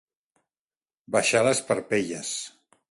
Baixar 1.17 1.45
les 1.49 1.63
parpelles. 1.71 2.35